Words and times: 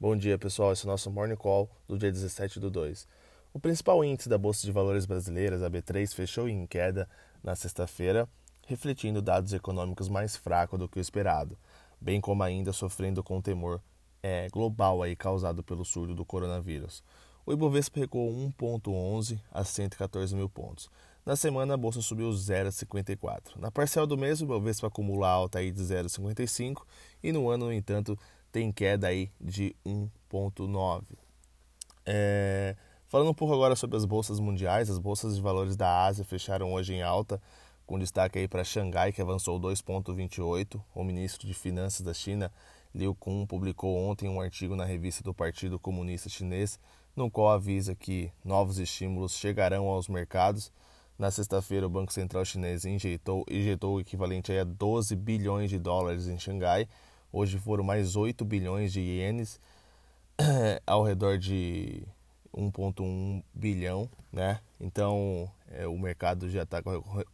Bom 0.00 0.16
dia, 0.16 0.38
pessoal. 0.38 0.72
Esse 0.72 0.86
é 0.86 0.88
o 0.88 0.92
nosso 0.92 1.10
Morning 1.10 1.34
Call 1.34 1.68
do 1.88 1.98
dia 1.98 2.12
17 2.12 2.60
do 2.60 2.70
2. 2.70 3.04
O 3.52 3.58
principal 3.58 4.04
índice 4.04 4.28
da 4.28 4.38
Bolsa 4.38 4.64
de 4.64 4.70
Valores 4.70 5.06
brasileiras, 5.06 5.60
a 5.60 5.68
B3, 5.68 6.14
fechou 6.14 6.48
em 6.48 6.64
queda 6.68 7.08
na 7.42 7.56
sexta-feira, 7.56 8.28
refletindo 8.64 9.20
dados 9.20 9.52
econômicos 9.52 10.08
mais 10.08 10.36
fracos 10.36 10.78
do 10.78 10.88
que 10.88 11.00
o 11.00 11.02
esperado, 11.02 11.58
bem 12.00 12.20
como 12.20 12.44
ainda 12.44 12.72
sofrendo 12.72 13.24
com 13.24 13.38
o 13.38 13.42
temor 13.42 13.82
é, 14.22 14.48
global 14.50 15.02
aí 15.02 15.16
causado 15.16 15.64
pelo 15.64 15.84
surto 15.84 16.14
do 16.14 16.24
coronavírus. 16.24 17.02
O 17.44 17.52
Ibovespa 17.52 17.98
recuou 17.98 18.30
1,11 18.30 19.40
a 19.50 19.64
114 19.64 20.32
mil 20.36 20.48
pontos. 20.48 20.88
Na 21.26 21.34
semana, 21.34 21.74
a 21.74 21.76
bolsa 21.76 22.00
subiu 22.00 22.30
0,54. 22.30 23.56
Na 23.56 23.70
parcial 23.70 24.06
do 24.06 24.16
mês, 24.16 24.40
o 24.40 24.44
Ibovespa 24.44 24.86
acumula 24.86 25.28
alta 25.28 25.58
aí 25.58 25.72
de 25.72 25.82
0,55 25.82 26.82
e 27.20 27.32
no 27.32 27.50
ano, 27.50 27.66
no 27.66 27.72
entanto, 27.72 28.16
tem 28.50 28.72
queda 28.72 29.08
aí 29.08 29.30
de 29.40 29.74
1,9. 29.86 31.02
É, 32.06 32.74
falando 33.06 33.30
um 33.30 33.34
pouco 33.34 33.52
agora 33.52 33.76
sobre 33.76 33.96
as 33.96 34.04
bolsas 34.04 34.40
mundiais, 34.40 34.88
as 34.88 34.98
bolsas 34.98 35.36
de 35.36 35.42
valores 35.42 35.76
da 35.76 36.04
Ásia 36.04 36.24
fecharam 36.24 36.72
hoje 36.72 36.94
em 36.94 37.02
alta, 37.02 37.40
com 37.86 37.98
destaque 37.98 38.38
aí 38.38 38.48
para 38.48 38.64
Xangai, 38.64 39.12
que 39.12 39.22
avançou 39.22 39.58
2,28. 39.60 40.80
O 40.94 41.04
ministro 41.04 41.46
de 41.46 41.54
Finanças 41.54 42.02
da 42.02 42.14
China, 42.14 42.52
Liu 42.94 43.14
Kun, 43.14 43.46
publicou 43.46 43.96
ontem 43.96 44.28
um 44.28 44.40
artigo 44.40 44.76
na 44.76 44.84
revista 44.84 45.22
do 45.22 45.34
Partido 45.34 45.78
Comunista 45.78 46.28
Chinês, 46.28 46.78
no 47.14 47.30
qual 47.30 47.50
avisa 47.50 47.94
que 47.94 48.30
novos 48.44 48.78
estímulos 48.78 49.32
chegarão 49.32 49.86
aos 49.86 50.08
mercados. 50.08 50.72
Na 51.18 51.30
sexta-feira, 51.30 51.86
o 51.86 51.90
Banco 51.90 52.12
Central 52.12 52.44
Chinês 52.44 52.84
injetou, 52.84 53.44
injetou 53.50 53.96
o 53.96 54.00
equivalente 54.00 54.52
a 54.52 54.64
12 54.64 55.16
bilhões 55.16 55.68
de 55.68 55.78
dólares 55.78 56.28
em 56.28 56.38
Xangai, 56.38 56.88
Hoje 57.32 57.58
foram 57.58 57.84
mais 57.84 58.16
8 58.16 58.44
bilhões 58.44 58.92
de 58.92 59.00
ienes, 59.00 59.60
ao 60.86 61.02
redor 61.02 61.38
de 61.38 62.02
1,1 62.54 63.42
bilhão, 63.52 64.08
né? 64.32 64.60
Então 64.80 65.50
é, 65.70 65.86
o 65.86 65.98
mercado 65.98 66.48
já 66.48 66.62
está 66.62 66.82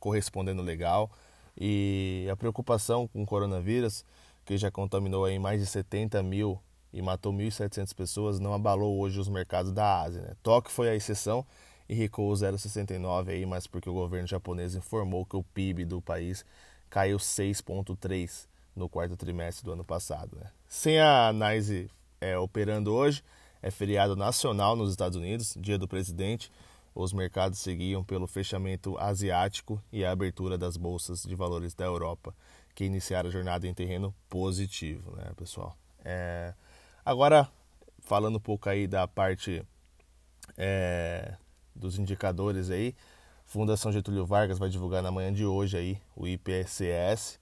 correspondendo 0.00 0.62
legal. 0.62 1.10
E 1.56 2.26
a 2.30 2.36
preocupação 2.36 3.06
com 3.06 3.22
o 3.22 3.26
coronavírus, 3.26 4.04
que 4.44 4.56
já 4.58 4.70
contaminou 4.70 5.24
aí 5.24 5.38
mais 5.38 5.60
de 5.60 5.66
70 5.66 6.22
mil 6.22 6.60
e 6.92 7.00
matou 7.00 7.32
1.700 7.32 7.94
pessoas, 7.94 8.40
não 8.40 8.52
abalou 8.52 8.98
hoje 8.98 9.20
os 9.20 9.28
mercados 9.28 9.72
da 9.72 10.02
Ásia. 10.02 10.22
Né? 10.22 10.34
Tóquio 10.42 10.72
foi 10.72 10.88
a 10.88 10.94
exceção 10.94 11.46
e 11.88 11.94
recuou 11.94 12.32
0,69 12.32 13.28
aí, 13.28 13.46
mas 13.46 13.66
porque 13.66 13.88
o 13.88 13.94
governo 13.94 14.26
japonês 14.26 14.74
informou 14.74 15.24
que 15.24 15.36
o 15.36 15.42
PIB 15.42 15.84
do 15.84 16.00
país 16.00 16.44
caiu 16.90 17.18
6,3 17.18 18.46
no 18.74 18.88
quarto 18.88 19.16
trimestre 19.16 19.64
do 19.64 19.72
ano 19.72 19.84
passado. 19.84 20.36
Né? 20.40 20.50
Sem 20.68 20.98
a 20.98 21.28
análise 21.28 21.90
é, 22.20 22.36
operando 22.38 22.92
hoje, 22.92 23.22
é 23.62 23.70
feriado 23.70 24.16
nacional 24.16 24.76
nos 24.76 24.90
Estados 24.90 25.16
Unidos, 25.16 25.56
dia 25.58 25.78
do 25.78 25.88
presidente. 25.88 26.50
Os 26.94 27.12
mercados 27.12 27.58
seguiam 27.58 28.04
pelo 28.04 28.26
fechamento 28.26 28.96
asiático 28.98 29.82
e 29.92 30.04
a 30.04 30.12
abertura 30.12 30.56
das 30.56 30.76
bolsas 30.76 31.22
de 31.22 31.34
valores 31.34 31.74
da 31.74 31.84
Europa, 31.84 32.34
que 32.74 32.84
iniciaram 32.84 33.28
a 33.28 33.32
jornada 33.32 33.66
em 33.66 33.74
terreno 33.74 34.14
positivo, 34.28 35.16
né, 35.16 35.32
pessoal? 35.36 35.76
É... 36.04 36.54
Agora, 37.04 37.48
falando 38.00 38.36
um 38.36 38.40
pouco 38.40 38.68
aí 38.68 38.86
da 38.86 39.08
parte 39.08 39.64
é, 40.56 41.34
dos 41.74 41.98
indicadores 41.98 42.70
aí, 42.70 42.94
Fundação 43.44 43.92
Getúlio 43.92 44.24
Vargas 44.24 44.58
vai 44.58 44.68
divulgar 44.68 45.02
na 45.02 45.10
manhã 45.10 45.32
de 45.32 45.44
hoje 45.44 45.76
aí 45.76 45.98
o 46.16 46.26
IPCS, 46.26 47.38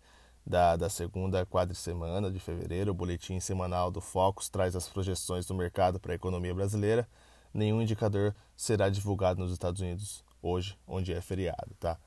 da, 0.46 0.76
da 0.76 0.88
segunda 0.88 1.46
quadricemana 1.46 2.30
de 2.30 2.38
fevereiro. 2.38 2.90
O 2.90 2.94
boletim 2.94 3.38
semanal 3.40 3.90
do 3.90 4.00
Focus 4.00 4.48
traz 4.48 4.74
as 4.76 4.88
projeções 4.88 5.46
do 5.46 5.54
mercado 5.54 6.00
para 6.00 6.12
a 6.12 6.14
economia 6.14 6.54
brasileira. 6.54 7.08
Nenhum 7.54 7.82
indicador 7.82 8.34
será 8.56 8.88
divulgado 8.88 9.40
nos 9.40 9.52
Estados 9.52 9.80
Unidos 9.80 10.24
hoje, 10.42 10.76
onde 10.86 11.12
é 11.12 11.20
feriado. 11.20 11.74
Tá? 11.78 11.98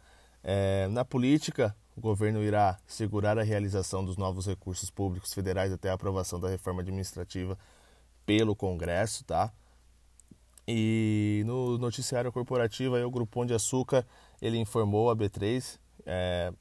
É, 0.43 0.87
na 0.89 1.05
política, 1.05 1.75
o 1.95 2.01
governo 2.01 2.43
irá 2.43 2.77
segurar 2.85 3.37
a 3.39 3.43
realização 3.43 4.03
dos 4.03 4.17
novos 4.17 4.45
recursos 4.45 4.89
públicos 4.89 5.33
federais 5.33 5.71
até 5.71 5.89
a 5.89 5.93
aprovação 5.93 6.39
da 6.39 6.49
reforma 6.49 6.81
administrativa 6.81 7.57
pelo 8.25 8.55
Congresso. 8.55 9.23
Tá? 9.23 9.51
E 10.67 11.43
no 11.45 11.77
noticiário 11.77 12.31
corporativo, 12.31 12.95
aí, 12.95 13.03
o 13.03 13.11
Grupão 13.11 13.45
de 13.45 13.53
Açúcar 13.53 14.05
ele 14.41 14.57
informou 14.57 15.09
a 15.09 15.15
B3 15.15 15.79
é, 16.05 16.51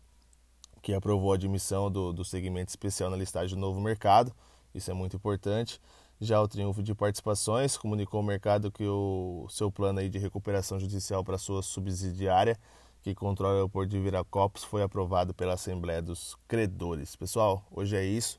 que 0.85 0.93
aprovou 0.93 1.33
a 1.33 1.35
admissão 1.35 1.91
do, 1.91 2.13
do 2.13 2.23
segmento 2.27 2.69
especial 2.69 3.09
na 3.09 3.17
listagem 3.17 3.57
do 3.57 3.61
novo 3.61 3.81
mercado, 3.81 4.31
isso 4.75 4.91
é 4.91 4.95
muito 4.95 5.17
importante. 5.17 5.81
Já 6.21 6.41
o 6.43 6.47
Triunfo 6.47 6.83
de 6.83 6.95
Participações 6.95 7.75
comunicou 7.79 8.19
ao 8.19 8.23
mercado 8.23 8.71
que 8.71 8.87
o 8.87 9.47
seu 9.49 9.73
plano 9.73 10.01
aí 10.01 10.11
de 10.11 10.19
recuperação 10.19 10.79
judicial 10.79 11.25
para 11.25 11.39
sua 11.39 11.63
subsidiária, 11.63 12.59
que 13.01 13.15
controla 13.15 13.55
o 13.55 13.57
aeroporto 13.57 13.89
de 13.89 13.99
Viracopos, 13.99 14.63
foi 14.63 14.83
aprovado 14.83 15.33
pela 15.33 15.55
Assembleia 15.55 16.03
dos 16.03 16.37
Credores. 16.47 17.17
Pessoal, 17.17 17.65
hoje 17.71 17.97
é 17.97 18.05
isso. 18.05 18.39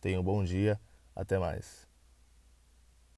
Tenham 0.00 0.22
um 0.22 0.24
bom 0.24 0.42
dia. 0.42 0.80
Até 1.14 1.38
mais. 1.38 1.83